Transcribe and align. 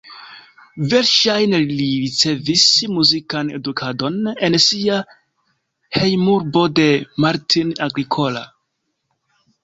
Verŝajne 0.91 1.57
li 1.71 1.83
ricevis 2.05 2.63
muzikan 2.93 3.51
edukadon 3.57 4.17
en 4.47 4.57
sia 4.63 4.97
hejmurbo 5.97 6.63
de 6.79 6.87
Martin 7.27 7.75
Agricola. 7.89 8.43